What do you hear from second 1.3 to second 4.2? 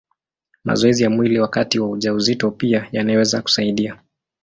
wakati wa ujauzito pia yanaweza kusaidia.